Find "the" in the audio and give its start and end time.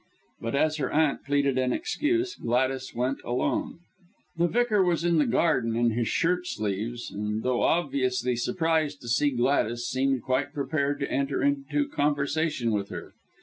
4.35-4.47, 5.19-5.27